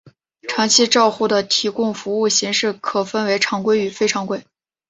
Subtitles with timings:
[0.49, 4.43] 长期照护的提供服务形式可分为常规与非常规。